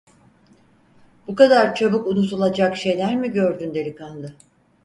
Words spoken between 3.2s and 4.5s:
gördün delikanlı?